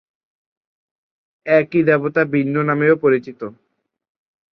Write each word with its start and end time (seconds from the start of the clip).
একই 1.45 1.81
দেবতা 1.83 2.21
ভিন্ন 2.33 2.55
নামেও 2.61 2.95
পরিচিত। 2.95 3.41